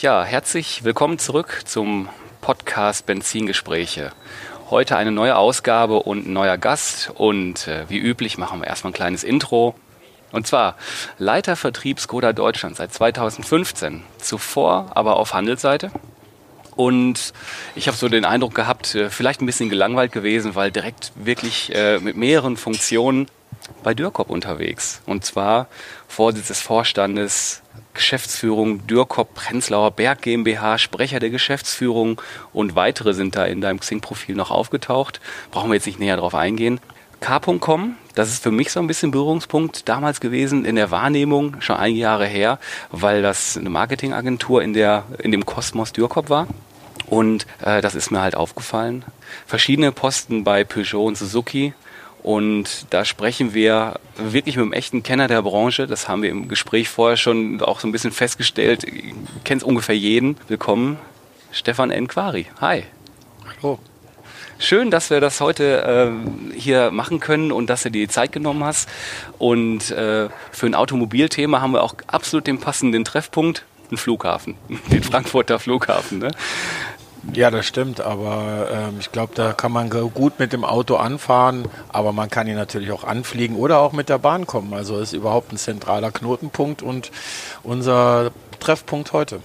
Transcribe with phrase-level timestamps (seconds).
[0.00, 2.08] Ja, herzlich willkommen zurück zum
[2.40, 4.12] Podcast Benzingespräche.
[4.70, 8.92] Heute eine neue Ausgabe und ein neuer Gast und äh, wie üblich machen wir erstmal
[8.92, 9.74] ein kleines Intro.
[10.32, 10.76] Und zwar
[11.18, 15.90] Leiter Vertrieb Skoda Deutschland seit 2015, zuvor aber auf Handelsseite.
[16.76, 17.34] Und
[17.74, 21.74] ich habe so den Eindruck gehabt, äh, vielleicht ein bisschen gelangweilt gewesen, weil direkt wirklich
[21.74, 23.26] äh, mit mehreren Funktionen
[23.82, 25.02] bei Dürkop unterwegs.
[25.06, 25.68] Und zwar
[26.08, 27.62] Vorsitz des Vorstandes,
[27.94, 32.20] Geschäftsführung Dürkop Prenzlauer Berg GmbH, Sprecher der Geschäftsführung
[32.52, 35.20] und weitere sind da in deinem Xing-Profil noch aufgetaucht.
[35.50, 36.80] Brauchen wir jetzt nicht näher drauf eingehen.
[37.20, 41.76] K.com, das ist für mich so ein bisschen Berührungspunkt damals gewesen in der Wahrnehmung, schon
[41.76, 42.58] einige Jahre her,
[42.90, 46.46] weil das eine Marketingagentur in, der, in dem Kosmos Dürkop war.
[47.06, 49.04] Und äh, das ist mir halt aufgefallen.
[49.46, 51.74] Verschiedene Posten bei Peugeot und Suzuki,
[52.22, 55.86] und da sprechen wir wirklich mit einem echten Kenner der Branche.
[55.86, 58.84] Das haben wir im Gespräch vorher schon auch so ein bisschen festgestellt.
[59.44, 60.36] Kennt ungefähr jeden.
[60.48, 60.98] Willkommen,
[61.52, 62.46] Stefan Enquari.
[62.60, 62.84] Hi.
[63.46, 63.78] Hallo.
[64.58, 66.12] Schön, dass wir das heute
[66.52, 68.90] äh, hier machen können und dass du dir die Zeit genommen hast.
[69.38, 74.56] Und äh, für ein Automobilthema haben wir auch absolut den passenden Treffpunkt, einen Flughafen,
[74.92, 76.18] den Frankfurter Flughafen.
[76.18, 76.30] Ne?
[77.34, 81.68] Ja, das stimmt, aber ähm, ich glaube, da kann man gut mit dem Auto anfahren,
[81.90, 84.72] aber man kann ihn natürlich auch anfliegen oder auch mit der Bahn kommen.
[84.72, 87.10] Also ist überhaupt ein zentraler Knotenpunkt und
[87.62, 89.40] unser Treffpunkt heute.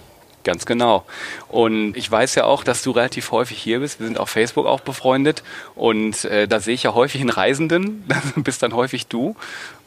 [0.45, 1.05] Ganz genau.
[1.47, 3.99] Und ich weiß ja auch, dass du relativ häufig hier bist.
[3.99, 5.43] Wir sind auf Facebook auch befreundet
[5.73, 8.05] und äh, da sehe ich ja häufig einen Reisenden.
[8.07, 9.35] Das bist dann häufig du,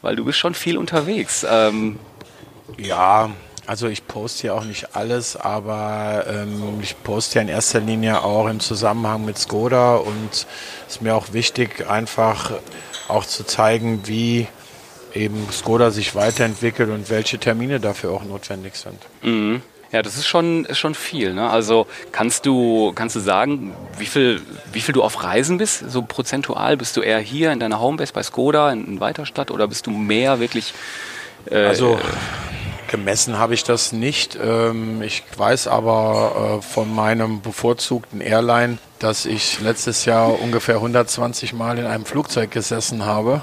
[0.01, 1.45] weil du bist schon viel unterwegs.
[1.49, 1.97] Ähm,
[2.77, 3.29] ja,
[3.69, 8.23] also ich poste ja auch nicht alles, aber ähm, ich poste ja in erster Linie
[8.23, 10.47] auch im Zusammenhang mit Skoda und es
[10.87, 12.51] ist mir auch wichtig, einfach
[13.09, 14.47] auch zu zeigen, wie
[15.13, 18.97] eben Skoda sich weiterentwickelt und welche Termine dafür auch notwendig sind.
[19.21, 19.61] Mhm.
[19.91, 21.35] Ja, das ist schon, ist schon viel.
[21.35, 21.47] Ne?
[21.47, 24.41] Also kannst du, kannst du sagen, wie viel,
[24.73, 26.75] wie viel du auf Reisen bist, so prozentual?
[26.75, 29.91] Bist du eher hier in deiner Homebase bei Skoda in, in Weiterstadt oder bist du
[29.91, 30.73] mehr wirklich?
[31.51, 31.99] Äh, also
[32.89, 34.37] Gemessen habe ich das nicht.
[34.41, 41.53] Ähm, ich weiß aber äh, von meinem bevorzugten Airline, dass ich letztes Jahr ungefähr 120
[41.53, 43.41] Mal in einem Flugzeug gesessen habe.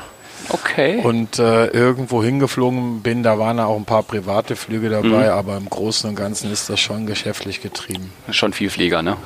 [0.49, 1.01] Okay.
[1.03, 5.33] Und äh, irgendwo hingeflogen bin, da waren auch ein paar private Flüge dabei, mhm.
[5.33, 8.13] aber im Großen und Ganzen ist das schon geschäftlich getrieben.
[8.31, 9.17] Schon viel Flieger, ne?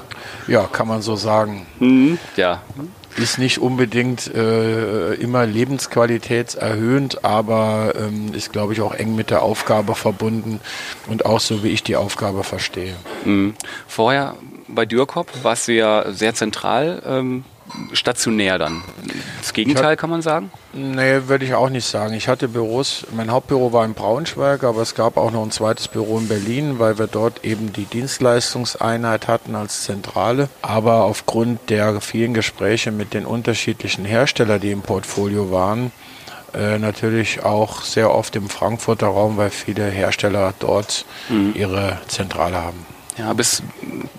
[0.47, 1.67] Ja, kann man so sagen.
[1.79, 2.19] Mhm.
[2.37, 2.63] Ja
[3.17, 9.43] ist nicht unbedingt äh, immer lebensqualitätserhöhend, aber ähm, ist, glaube ich, auch eng mit der
[9.43, 10.61] Aufgabe verbunden
[11.09, 12.95] und auch so, wie ich die Aufgabe verstehe.
[13.25, 13.55] Mhm.
[13.87, 14.37] Vorher
[14.69, 17.45] bei Dürkop warst du ja sehr zentral ähm,
[17.93, 18.83] stationär dann.
[19.41, 20.51] Das Gegenteil kann man sagen?
[20.73, 22.15] Nee, würde ich auch nicht sagen.
[22.15, 25.89] Ich hatte Büros, mein Hauptbüro war in Braunschweig, aber es gab auch noch ein zweites
[25.89, 30.49] Büro in Berlin, weil wir dort eben die Dienstleistungseinheit hatten als Zentrale.
[30.63, 35.93] Aber aufgrund der vielen Gespräche mit den unterschiedlichen Herstellern, die im Portfolio waren,
[36.55, 41.53] äh, natürlich auch sehr oft im Frankfurter Raum, weil viele Hersteller dort mhm.
[41.55, 42.87] ihre Zentrale haben.
[43.21, 43.63] Ja, bis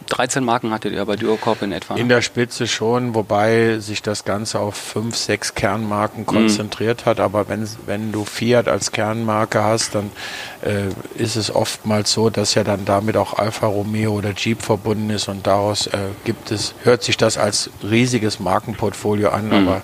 [0.09, 1.95] 13 Marken hattet ihr bei Duocorp in etwa.
[1.95, 7.09] In der Spitze schon, wobei sich das Ganze auf fünf, sechs Kernmarken konzentriert mhm.
[7.09, 7.19] hat.
[7.19, 10.11] Aber wenn, wenn du Fiat als Kernmarke hast, dann
[10.61, 15.09] äh, ist es oftmals so, dass ja dann damit auch Alfa Romeo oder Jeep verbunden
[15.09, 19.53] ist und daraus äh, gibt es, hört sich das als riesiges Markenportfolio an, mhm.
[19.53, 19.81] aber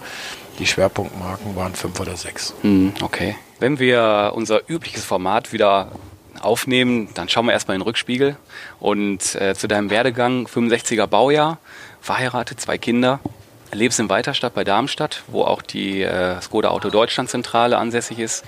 [0.59, 2.53] die Schwerpunktmarken waren fünf oder sechs.
[2.61, 3.35] Mhm, okay.
[3.59, 5.91] Wenn wir unser übliches Format wieder
[6.41, 8.37] aufnehmen, dann schauen wir erstmal in den Rückspiegel.
[8.79, 11.57] Und äh, zu deinem Werdegang, 65er Baujahr,
[12.01, 13.19] verheiratet, zwei Kinder,
[13.71, 18.45] lebst in Weiterstadt bei Darmstadt, wo auch die äh, Skoda Auto Deutschland Zentrale ansässig ist.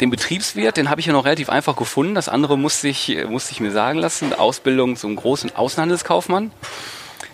[0.00, 2.14] Den Betriebswirt, den habe ich ja noch relativ einfach gefunden.
[2.14, 4.32] Das andere musste ich, musste ich mir sagen lassen.
[4.32, 6.52] Ausbildung zum großen Außenhandelskaufmann.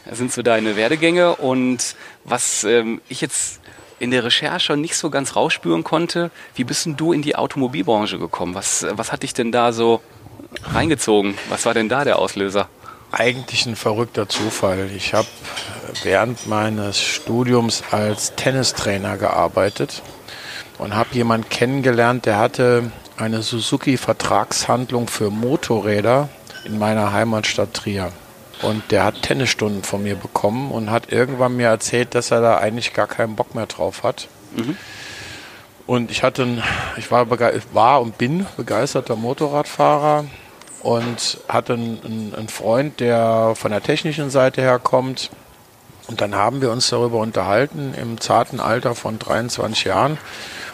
[0.07, 1.37] Das sind so deine Werdegänge.
[1.37, 1.95] Und
[2.25, 3.61] was ähm, ich jetzt
[4.05, 6.31] in der Recherche nicht so ganz rausspüren konnte.
[6.55, 8.55] Wie bist denn du in die Automobilbranche gekommen?
[8.55, 10.01] Was, was hat dich denn da so
[10.63, 11.37] reingezogen?
[11.49, 12.69] Was war denn da der Auslöser?
[13.11, 14.91] Eigentlich ein verrückter Zufall.
[14.95, 15.29] Ich habe
[16.03, 20.03] während meines Studiums als Tennistrainer gearbeitet
[20.79, 26.29] und habe jemanden kennengelernt, der hatte eine Suzuki-Vertragshandlung für Motorräder
[26.65, 28.13] in meiner Heimatstadt Trier.
[28.65, 32.57] Und der hat Tennisstunden von mir bekommen und hat irgendwann mir erzählt, dass er da
[32.57, 34.29] eigentlich gar keinen Bock mehr drauf hat.
[34.57, 34.77] Mhm.
[35.87, 36.63] Und ich hatte,
[36.97, 37.27] ich war,
[37.75, 40.25] war und bin begeisterter Motorradfahrer
[40.83, 45.31] und hatte einen, einen Freund, der von der technischen Seite her kommt.
[46.07, 50.17] Und dann haben wir uns darüber unterhalten, im zarten Alter von 23 Jahren,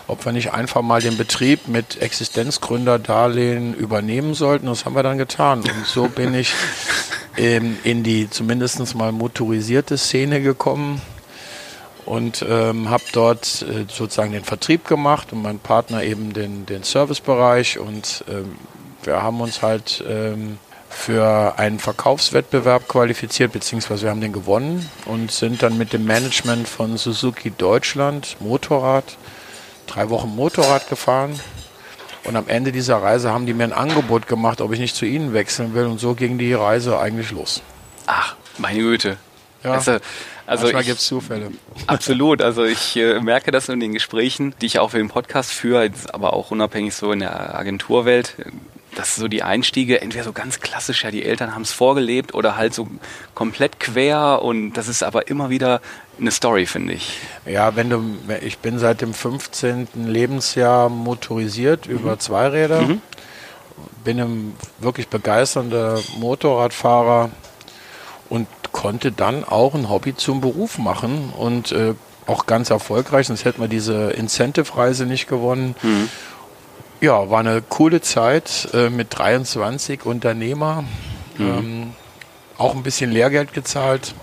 [0.06, 4.66] ob wir nicht einfach mal den Betrieb mit Existenzgründerdarlehen übernehmen sollten.
[4.66, 5.60] Das haben wir dann getan.
[5.60, 6.54] Und so bin ich
[7.40, 11.00] in, in die zumindest mal motorisierte Szene gekommen
[12.04, 16.82] und ähm, habe dort äh, sozusagen den Vertrieb gemacht und mein Partner eben den, den
[16.82, 18.56] Servicebereich und ähm,
[19.04, 20.58] wir haben uns halt ähm,
[20.90, 26.68] für einen Verkaufswettbewerb qualifiziert, beziehungsweise wir haben den gewonnen und sind dann mit dem Management
[26.68, 29.16] von Suzuki Deutschland Motorrad,
[29.86, 31.40] drei Wochen Motorrad gefahren.
[32.24, 35.06] Und am Ende dieser Reise haben die mir ein Angebot gemacht, ob ich nicht zu
[35.06, 35.86] ihnen wechseln will.
[35.86, 37.62] Und so ging die Reise eigentlich los.
[38.06, 39.16] Ach, meine Güte.
[39.64, 39.72] Ja.
[39.72, 39.98] Also,
[40.46, 41.52] also Manchmal gibt es Zufälle.
[41.86, 42.42] Absolut.
[42.42, 45.90] Also ich äh, merke das in den Gesprächen, die ich auch für den Podcast führe,
[46.12, 48.34] aber auch unabhängig so in der Agenturwelt
[48.94, 52.56] dass so die Einstiege entweder so ganz klassisch, ja, die Eltern haben es vorgelebt oder
[52.56, 52.88] halt so
[53.34, 55.80] komplett quer und das ist aber immer wieder
[56.18, 57.18] eine Story, finde ich.
[57.46, 58.02] Ja, wenn du,
[58.42, 59.88] ich bin seit dem 15.
[60.06, 61.94] Lebensjahr motorisiert mhm.
[61.94, 63.00] über Zweiräder, mhm.
[64.04, 67.30] bin ein wirklich begeisternder Motorradfahrer
[68.28, 71.94] und konnte dann auch ein Hobby zum Beruf machen und äh,
[72.26, 75.74] auch ganz erfolgreich, sonst hätten wir diese Incentive-Reise nicht gewonnen.
[75.82, 76.08] Mhm.
[77.00, 80.84] Ja, war eine coole Zeit äh, mit 23 Unternehmer.
[81.38, 81.46] Mhm.
[81.46, 81.94] Ähm,
[82.58, 84.14] auch ein bisschen Lehrgeld gezahlt,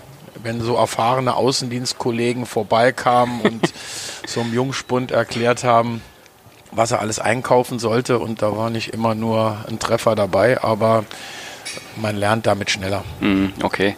[0.42, 3.72] wenn so erfahrene Außendienstkollegen vorbeikamen und
[4.26, 6.02] so einem Jungspund erklärt haben,
[6.70, 8.20] was er alles einkaufen sollte.
[8.20, 11.04] Und da war nicht immer nur ein Treffer dabei, aber
[11.96, 13.04] man lernt damit schneller.
[13.18, 13.96] Mhm, okay.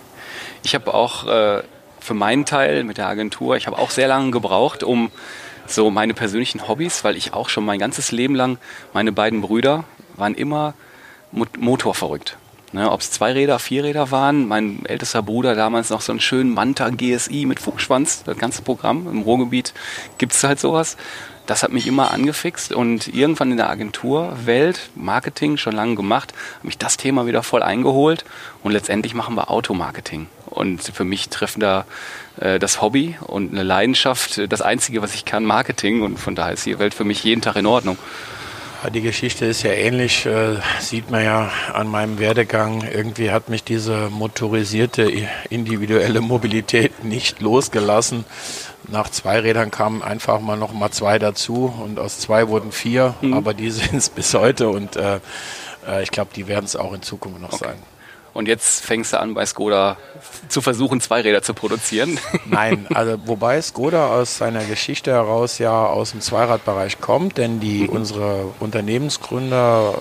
[0.63, 1.63] Ich habe auch äh,
[2.01, 5.11] für meinen Teil mit der Agentur, ich habe auch sehr lange gebraucht, um
[5.67, 8.59] so meine persönlichen Hobbys, weil ich auch schon mein ganzes Leben lang,
[8.93, 9.85] meine beiden Brüder
[10.17, 10.75] waren immer
[11.33, 12.37] motorverrückt.
[12.73, 16.91] Ne, Ob es Zweiräder, Vierräder waren, mein ältester Bruder damals noch so einen schönen Manta
[16.91, 19.09] GSI mit Fuchsschwanz, das ganze Programm.
[19.09, 19.75] Im Ruhrgebiet
[20.19, 20.97] gibt es halt sowas.
[21.47, 26.67] Das hat mich immer angefixt und irgendwann in der Agenturwelt, Marketing schon lange gemacht, habe
[26.69, 28.25] mich das Thema wieder voll eingeholt
[28.63, 30.29] und letztendlich machen wir Automarketing.
[30.47, 31.87] Und für mich treffen da
[32.41, 36.03] äh, das Hobby und eine Leidenschaft äh, das Einzige, was ich kann, Marketing.
[36.03, 37.97] Und von daher ist die Welt für mich jeden Tag in Ordnung.
[38.89, 42.83] Die Geschichte ist ja ähnlich, äh, sieht man ja an meinem Werdegang.
[42.83, 45.13] Irgendwie hat mich diese motorisierte
[45.51, 48.25] individuelle Mobilität nicht losgelassen.
[48.89, 53.15] Nach zwei Rädern kamen einfach mal noch mal zwei dazu und aus zwei wurden vier,
[53.21, 53.35] mhm.
[53.35, 55.21] aber die sind es bis heute und äh,
[55.87, 57.65] äh ich glaube, die werden es auch in Zukunft noch okay.
[57.67, 58.00] sein.
[58.33, 59.97] Und jetzt fängst du an, bei Skoda
[60.49, 62.19] zu versuchen, Zweiräder zu produzieren.
[62.47, 67.83] Nein, also wobei Skoda aus seiner Geschichte heraus ja aus dem Zweiradbereich kommt, denn die
[67.83, 67.89] mhm.
[67.91, 69.95] unsere Unternehmensgründer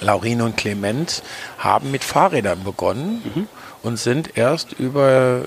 [0.00, 1.22] Laurin und Clement
[1.58, 3.22] haben mit Fahrrädern begonnen.
[3.34, 3.48] Mhm
[3.82, 5.42] und sind erst über,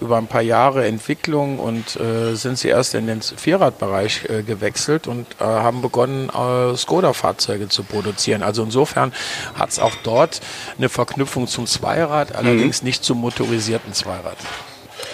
[0.00, 5.06] über ein paar Jahre Entwicklung und äh, sind sie erst in den Vierradbereich äh, gewechselt
[5.06, 8.42] und äh, haben begonnen, äh, Skoda-Fahrzeuge zu produzieren.
[8.42, 9.12] Also insofern
[9.54, 10.40] hat es auch dort
[10.78, 12.86] eine Verknüpfung zum Zweirad, allerdings mhm.
[12.86, 14.36] nicht zum motorisierten Zweirad.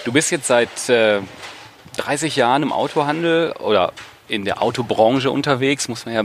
[0.05, 3.91] Du bist jetzt seit 30 äh, Jahren im Autohandel oder
[4.27, 6.23] in der Autobranche unterwegs, muss man ja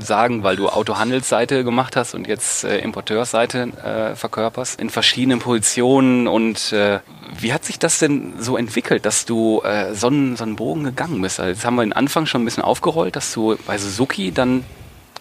[0.00, 3.68] sagen, weil du Autohandelsseite gemacht hast und jetzt äh, Importeursseite
[4.12, 6.26] äh, verkörperst, in verschiedenen Positionen.
[6.26, 7.00] Und äh,
[7.38, 10.84] wie hat sich das denn so entwickelt, dass du äh, so, einen, so einen Bogen
[10.84, 11.38] gegangen bist?
[11.40, 14.64] Also jetzt haben wir den Anfang schon ein bisschen aufgerollt, dass du bei Suzuki dann...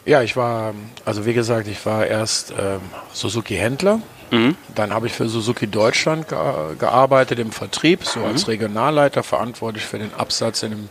[0.05, 0.73] Ja, ich war,
[1.05, 2.81] also wie gesagt, ich war erst ähm,
[3.13, 4.01] Suzuki-Händler.
[4.31, 4.55] Mhm.
[4.73, 6.37] Dann habe ich für Suzuki Deutschland ge
[6.79, 8.25] gearbeitet im Vertrieb, so mhm.
[8.25, 10.89] als Regionalleiter verantwortlich für den Absatz in dem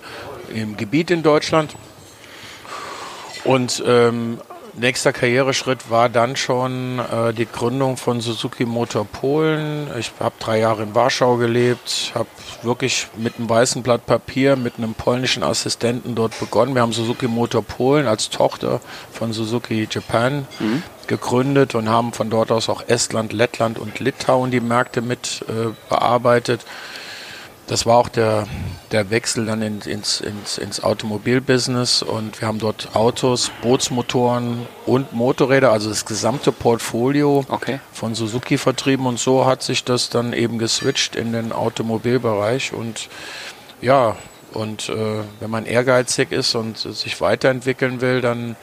[0.54, 1.74] im Gebiet in Deutschland.
[3.44, 4.38] Und ähm,
[4.74, 9.88] nächster Karriereschritt war dann schon äh, die Gründung von Suzuki Motor Polen.
[9.98, 12.28] Ich habe drei Jahre in Warschau gelebt, habe
[12.62, 16.74] wirklich mit einem weißen Blatt Papier mit einem polnischen Assistenten dort begonnen.
[16.74, 18.80] Wir haben Suzuki Motor Polen als Tochter
[19.12, 20.82] von Suzuki Japan mhm.
[21.06, 25.72] gegründet und haben von dort aus auch Estland, Lettland und Litauen die Märkte mit äh,
[25.88, 26.64] bearbeitet.
[27.68, 28.46] Das war auch der,
[28.90, 35.12] der Wechsel dann in, ins, ins, ins Automobilbusiness und wir haben dort Autos, Bootsmotoren und
[35.12, 37.80] Motorräder, also das gesamte Portfolio okay.
[37.92, 43.08] von Suzuki vertrieben und so hat sich das dann eben geswitcht in den Automobilbereich und
[43.80, 44.16] ja,
[44.54, 48.56] Und äh, wenn man ehrgeizig ist und sich weiterentwickeln will, dann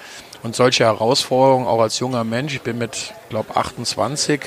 [0.44, 4.41] und solche Herausforderungen auch als junger Mensch, ich bin mit, glaube 28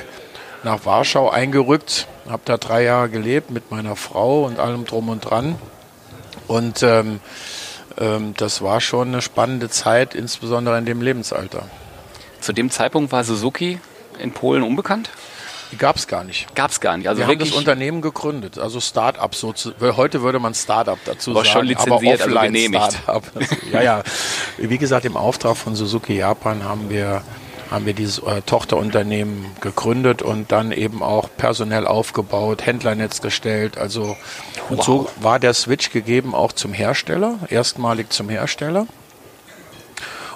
[0.65, 5.21] nach Warschau eingerückt, habe da drei Jahre gelebt mit meiner Frau und allem drum und
[5.21, 5.57] dran.
[6.47, 7.21] Und ähm,
[7.99, 11.69] ähm, das war schon eine spannende Zeit, insbesondere in dem Lebensalter.
[12.41, 13.81] Zu dem Zeitpunkt war Suzuki
[14.19, 15.11] in Polen unbekannt?
[15.73, 16.55] Die gab es gar nicht.
[16.55, 17.09] Gab es gar nicht.
[17.09, 21.45] Also Wir haben das Unternehmen gegründet, also Start-up so Heute würde man Start-up dazu aber
[21.45, 23.63] sagen, schon lizenziert, aber offline also genehmigt.
[23.73, 24.03] ja, ja.
[24.59, 27.23] Wie gesagt, im Auftrag von Suzuki Japan haben wir
[27.73, 33.79] haben wir dieses äh, Tochterunternehmen gegründet und dann eben auch personell aufgebaut, Händlernetz gestellt.
[33.79, 34.17] Also
[34.69, 34.85] und wow.
[34.85, 38.87] so war der Switch gegeben auch zum Hersteller, erstmalig zum Hersteller.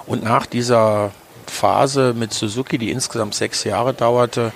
[0.05, 1.11] Und nach dieser
[1.45, 4.53] Phase mit Suzuki, die insgesamt sechs Jahre dauerte,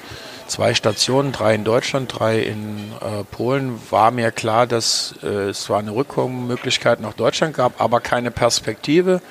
[0.48, 5.64] zwei Stationen, drei in Deutschland, drei in äh, Polen, war mir klar, dass äh, es
[5.64, 9.22] zwar eine Rückkommensmöglichkeit nach Deutschland gab, aber keine Perspektive.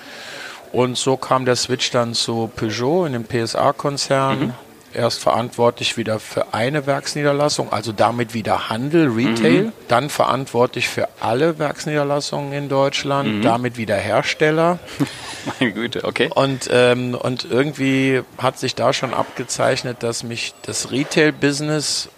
[0.73, 4.41] Und so kam der Switch dann zu Peugeot in den PSA-Konzern.
[4.41, 4.55] Mhm.
[4.93, 9.63] Erst verantwortlich wieder für eine Werksniederlassung, also damit wieder Handel, Retail.
[9.63, 9.73] Mhm.
[9.87, 13.43] Dann verantwortlich für alle Werksniederlassungen in Deutschland, mhm.
[13.43, 14.81] damit wieder Hersteller.
[15.61, 16.29] Meine Güte, okay.
[16.35, 22.09] Und, ähm, und irgendwie hat sich da schon abgezeichnet, dass mich das Retail-Business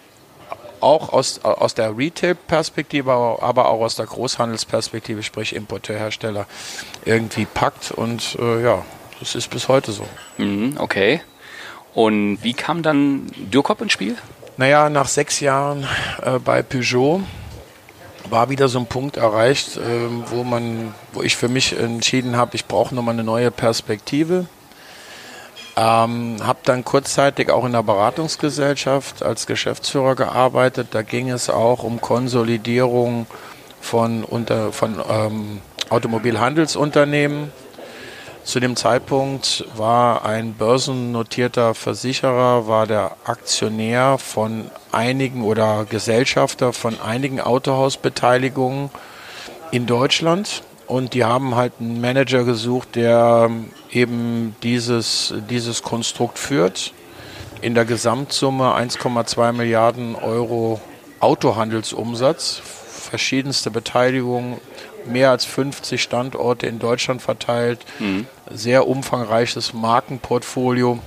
[0.83, 6.45] auch aus, aus der Retail-Perspektive, aber auch aus der Großhandelsperspektive, sprich Importeur, Hersteller,
[7.05, 7.91] irgendwie packt.
[7.91, 8.85] Und äh, ja,
[9.19, 10.05] das ist bis heute so.
[10.37, 11.21] Mhm, okay.
[11.93, 14.17] Und wie kam dann Dürkop ins Spiel?
[14.57, 15.87] Naja, nach sechs Jahren
[16.21, 17.21] äh, bei Peugeot
[18.29, 19.81] war wieder so ein Punkt erreicht, äh,
[20.27, 24.47] wo man, wo ich für mich entschieden habe, ich brauche nochmal eine neue Perspektive.
[25.75, 30.89] Ähm, habe dann kurzzeitig auch in der Beratungsgesellschaft als Geschäftsführer gearbeitet.
[30.91, 33.25] Da ging es auch um Konsolidierung
[33.81, 37.51] von, unter, von ähm, Automobilhandelsunternehmen.
[38.43, 46.99] Zu dem Zeitpunkt war ein börsennotierter Versicherer, war der Aktionär von einigen oder Gesellschafter von
[46.99, 48.91] einigen Autohausbeteiligungen
[49.71, 50.61] in Deutschland.
[50.87, 53.49] Und die haben halt einen Manager gesucht, der
[53.91, 56.93] eben dieses, dieses Konstrukt führt.
[57.61, 60.81] In der Gesamtsumme 1,2 Milliarden Euro
[61.21, 64.57] Autohandelsumsatz, verschiedenste Beteiligungen,
[65.05, 68.25] mehr als 50 Standorte in Deutschland verteilt, mhm.
[68.49, 70.99] sehr umfangreiches Markenportfolio.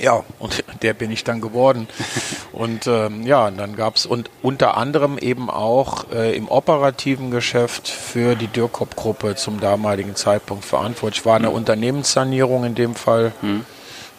[0.00, 1.88] Ja, und der bin ich dann geworden.
[2.52, 7.88] und ähm, ja, dann gab es und unter anderem eben auch äh, im operativen Geschäft
[7.88, 11.26] für die Dürkop-Gruppe zum damaligen Zeitpunkt verantwortlich.
[11.26, 11.56] War eine mhm.
[11.56, 13.64] Unternehmenssanierung in dem Fall, mhm.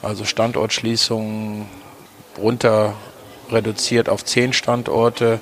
[0.02, 1.68] also Standortschließungen
[2.38, 2.94] runter
[3.52, 5.40] reduziert auf zehn Standorte.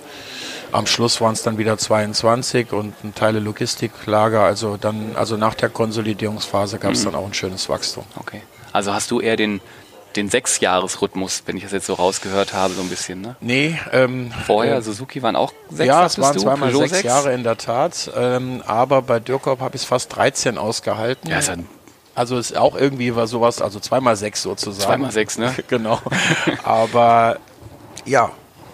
[0.71, 4.41] Am Schluss waren es dann wieder 22 und ein Teile Logistiklager.
[4.41, 7.05] Also dann, also nach der Konsolidierungsphase gab es mhm.
[7.05, 8.03] dann auch ein schönes Wachstum.
[8.19, 8.41] Okay.
[8.73, 9.61] Also hast du eher den
[10.15, 13.35] den Sechsjahresrhythmus, wenn ich das jetzt so rausgehört habe, so ein bisschen, ne?
[13.39, 13.79] Nee.
[13.91, 16.41] Ähm, Vorher, äh, Suzuki waren auch sechs, Ja, es waren du?
[16.41, 18.11] zweimal Peugeot sechs, sechs Jahre in der Tat.
[18.15, 21.29] Ähm, aber bei Dürkop habe ich es fast 13 ausgehalten.
[21.29, 21.67] Ja, ist ein
[22.17, 24.87] also ist auch irgendwie war sowas, also zweimal sechs sozusagen.
[24.87, 25.53] Zweimal sechs, ne?
[25.67, 26.01] genau.
[26.63, 27.37] Aber
[28.05, 28.31] ja,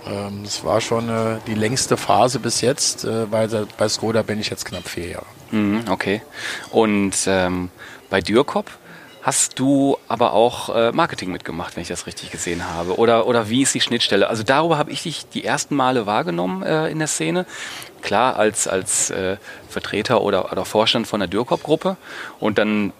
[0.08, 4.40] ähm, es war schon äh, die längste Phase bis jetzt, äh, weil bei Skoda bin
[4.40, 5.26] ich jetzt knapp vier Jahre.
[5.52, 6.22] Mhm, okay.
[6.72, 7.70] Und ähm,
[8.10, 8.72] bei Dürkop
[9.24, 12.98] hast du aber auch äh, Marketing mitgemacht, wenn ich das richtig gesehen habe.
[13.00, 14.28] Oder, oder wie ist die Schnittstelle?
[14.28, 17.46] Also darüber habe ich dich die ersten Male wahrgenommen äh, in der Szene.
[18.02, 19.38] Klar, als, als äh,
[19.70, 21.96] Vertreter oder, oder Vorstand von der Dürkop-Gruppe.
[22.42, 22.92] Und dann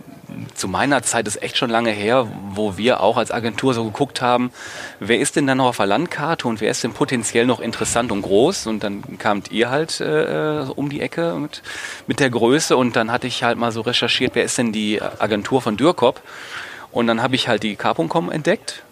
[0.56, 4.22] zu meiner Zeit ist echt schon lange her, wo wir auch als Agentur so geguckt
[4.22, 4.52] haben,
[5.00, 8.12] wer ist denn dann noch auf der Landkarte und wer ist denn potenziell noch interessant
[8.12, 8.68] und groß?
[8.68, 11.62] Und dann kamt ihr halt äh, um die Ecke mit,
[12.08, 15.02] mit der Größe und dann hatte ich halt mal so recherchiert, wer ist denn die
[15.02, 16.22] Agentur von Dürkop?
[16.92, 18.84] Und dann habe ich halt die Carpuncom entdeckt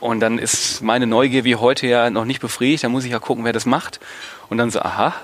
[0.00, 2.84] und dann ist meine Neugier wie heute ja noch nicht befriedigt.
[2.84, 4.00] Da muss ich ja gucken, wer das macht.
[4.48, 5.14] Und dann so, aha,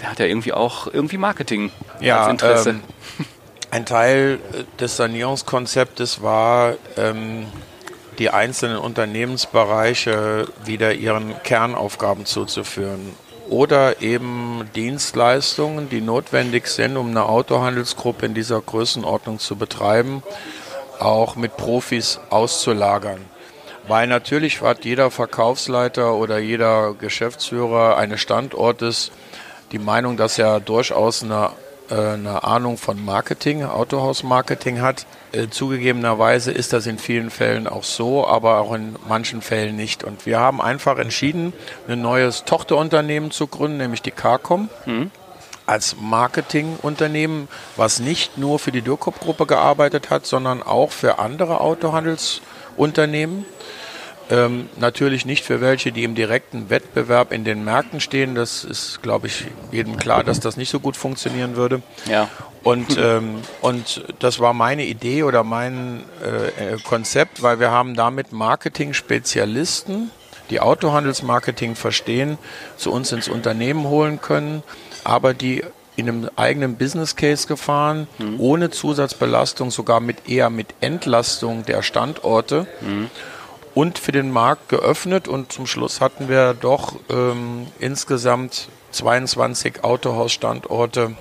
[0.00, 2.70] der hat ja irgendwie auch irgendwie Marketing ja, als Interesse.
[2.70, 2.80] Ähm,
[3.70, 7.46] ein Teil äh, des Sanierungskonzeptes war, ähm,
[8.18, 13.14] die einzelnen Unternehmensbereiche wieder ihren Kernaufgaben zuzuführen.
[13.48, 20.22] Oder eben Dienstleistungen, die notwendig sind, um eine Autohandelsgruppe in dieser Größenordnung zu betreiben,
[20.98, 23.20] auch mit Profis auszulagern.
[23.86, 29.12] Weil natürlich hat jeder Verkaufsleiter oder jeder Geschäftsführer eines Standortes
[29.70, 31.50] die Meinung, dass er durchaus eine
[31.90, 35.06] eine Ahnung von Marketing, Autohaus-Marketing hat.
[35.32, 40.04] Äh, zugegebenerweise ist das in vielen Fällen auch so, aber auch in manchen Fällen nicht.
[40.04, 41.52] Und wir haben einfach entschieden,
[41.88, 44.68] ein neues Tochterunternehmen zu gründen, nämlich die CARCOM.
[44.86, 45.10] Mhm.
[45.66, 53.44] als Marketingunternehmen, was nicht nur für die Dürkop-Gruppe gearbeitet hat, sondern auch für andere Autohandelsunternehmen.
[54.28, 58.34] Ähm, natürlich nicht für welche, die im direkten Wettbewerb in den Märkten stehen.
[58.34, 61.80] Das ist, glaube ich, jedem klar, dass das nicht so gut funktionieren würde.
[62.10, 62.28] Ja.
[62.64, 67.94] Und, ähm, und das war meine Idee oder mein äh, äh Konzept, weil wir haben
[67.94, 70.10] damit Marketing-Spezialisten,
[70.50, 72.38] die Autohandelsmarketing verstehen,
[72.76, 74.64] zu uns ins Unternehmen holen können,
[75.04, 75.62] aber die
[75.94, 78.40] in einem eigenen Business Case gefahren, mhm.
[78.40, 82.66] ohne Zusatzbelastung, sogar mit eher mit Entlastung der Standorte.
[82.80, 83.08] Mhm
[83.76, 91.14] und für den Markt geöffnet und zum Schluss hatten wir doch ähm, insgesamt 22 Autohausstandorte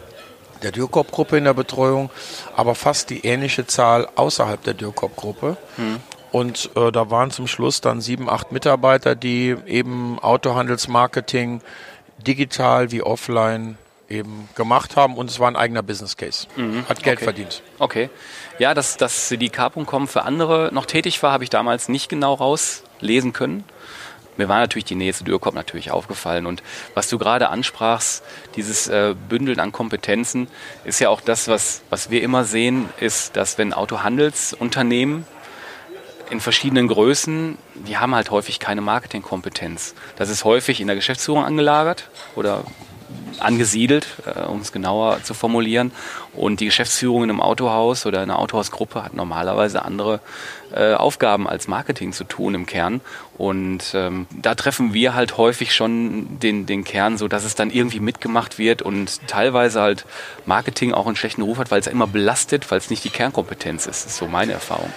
[0.63, 2.09] der Dürkop-Gruppe in der Betreuung,
[2.55, 5.57] aber fast die ähnliche Zahl außerhalb der Dürkop-Gruppe.
[5.75, 5.97] Hm.
[6.31, 11.59] Und äh, da waren zum Schluss dann sieben, acht Mitarbeiter, die eben Autohandelsmarketing
[12.25, 13.77] digital wie offline
[14.09, 16.47] eben gemacht haben und es war ein eigener Business Case.
[16.55, 16.87] Mhm.
[16.87, 17.23] Hat Geld okay.
[17.25, 17.63] verdient.
[17.79, 18.09] Okay.
[18.59, 22.35] Ja, dass, dass die K.com für andere noch tätig war, habe ich damals nicht genau
[22.35, 23.63] rauslesen können.
[24.37, 26.45] Mir war natürlich die Nähe zu Dürkop natürlich aufgefallen.
[26.45, 26.61] Und
[26.93, 28.23] was du gerade ansprachst,
[28.55, 30.47] dieses äh, Bündeln an Kompetenzen,
[30.83, 35.25] ist ja auch das, was, was wir immer sehen, ist, dass wenn Autohandelsunternehmen
[36.29, 39.93] in verschiedenen Größen, die haben halt häufig keine Marketingkompetenz.
[40.17, 42.63] Das ist häufig in der Geschäftsführung angelagert oder
[43.39, 45.91] angesiedelt, äh, um es genauer zu formulieren.
[46.33, 50.19] Und die Geschäftsführung in einem Autohaus oder einer Autohausgruppe hat normalerweise andere
[50.73, 53.01] äh, Aufgaben als Marketing zu tun im Kern.
[53.37, 57.69] Und ähm, da treffen wir halt häufig schon den, den Kern, so dass es dann
[57.69, 60.05] irgendwie mitgemacht wird und teilweise halt
[60.45, 63.09] Marketing auch einen schlechten Ruf hat, weil es ja immer belastet, weil es nicht die
[63.09, 64.05] Kernkompetenz ist.
[64.05, 64.91] Das ist so meine Erfahrung.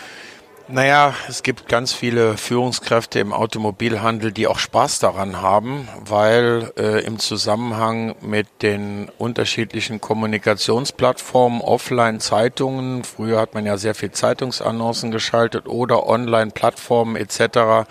[0.70, 7.02] Naja, es gibt ganz viele Führungskräfte im Automobilhandel, die auch Spaß daran haben, weil äh,
[7.06, 15.66] im Zusammenhang mit den unterschiedlichen Kommunikationsplattformen, Offline-Zeitungen, früher hat man ja sehr viel Zeitungsannoncen geschaltet
[15.66, 17.88] oder Online-Plattformen etc.,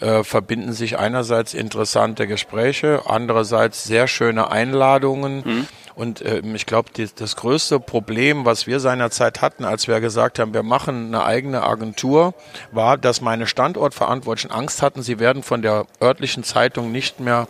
[0.00, 5.42] äh, verbinden sich einerseits interessante Gespräche, andererseits sehr schöne Einladungen.
[5.44, 10.38] Mhm und äh, ich glaube, das größte Problem, was wir seinerzeit hatten, als wir gesagt
[10.38, 12.34] haben, wir machen eine eigene Agentur,
[12.70, 17.48] war, dass meine Standortverantwortlichen Angst hatten, sie werden von der örtlichen Zeitung nicht mehr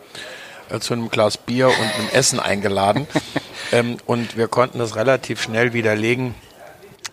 [0.70, 3.06] äh, zu einem Glas Bier und einem Essen eingeladen.
[3.72, 6.34] ähm, und wir konnten das relativ schnell widerlegen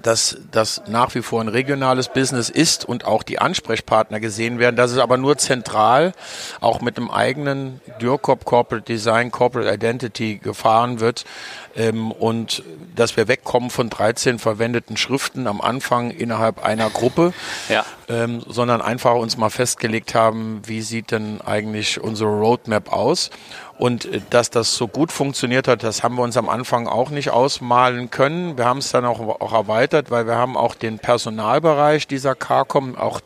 [0.01, 4.75] dass das nach wie vor ein regionales Business ist und auch die Ansprechpartner gesehen werden,
[4.75, 6.13] dass es aber nur zentral
[6.62, 11.25] auch mit einem eigenen Dürkop Corporate Design, Corporate Identity gefahren wird
[11.75, 12.63] ähm, und
[12.95, 17.33] dass wir wegkommen von 13 verwendeten Schriften am Anfang innerhalb einer Gruppe,
[17.69, 17.85] ja.
[18.07, 23.29] ähm, sondern einfach uns mal festgelegt haben, wie sieht denn eigentlich unsere Roadmap aus
[23.79, 27.09] und äh, dass das so gut funktioniert hat, das haben wir uns am Anfang auch
[27.09, 28.57] nicht ausmalen können.
[28.57, 32.95] Wir haben es dann auch, auch erweitert, weil wir haben auch den Personalbereich dieser CARCOM,
[32.95, 33.21] auch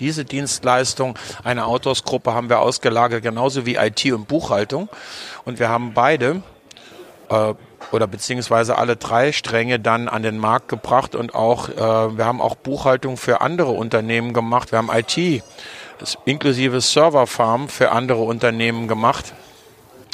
[0.00, 4.88] diese Dienstleistung einer Autorsgruppe haben wir ausgelagert, genauso wie IT und Buchhaltung.
[5.44, 6.42] Und wir haben beide
[7.28, 7.54] äh,
[7.92, 12.40] oder beziehungsweise alle drei Stränge dann an den Markt gebracht und auch äh, wir haben
[12.40, 14.72] auch Buchhaltung für andere Unternehmen gemacht.
[14.72, 15.44] Wir haben IT
[16.24, 19.32] inklusive Serverfarm für andere Unternehmen gemacht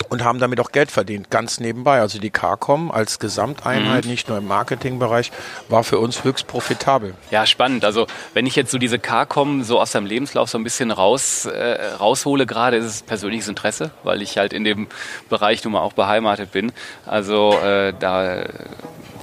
[0.08, 2.00] und haben damit auch Geld verdient, ganz nebenbei.
[2.00, 4.10] Also die CARCOM als Gesamteinheit, mhm.
[4.10, 5.32] nicht nur im Marketingbereich,
[5.68, 7.14] war für uns höchst profitabel.
[7.30, 7.84] Ja, spannend.
[7.84, 11.46] Also wenn ich jetzt so diese CARCOM so aus deinem Lebenslauf so ein bisschen raus,
[11.46, 14.88] äh, raushole, gerade ist es persönliches Interesse, weil ich halt in dem
[15.28, 16.72] Bereich nun mal auch beheimatet bin.
[17.06, 18.44] Also äh, da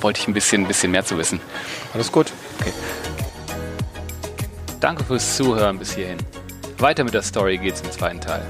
[0.01, 1.39] wollte ich ein bisschen, ein bisschen mehr zu wissen.
[1.93, 2.31] Alles gut.
[2.59, 2.73] Okay.
[4.79, 6.17] Danke fürs Zuhören bis hierhin.
[6.77, 8.45] Weiter mit der Story geht's im zweiten Teil.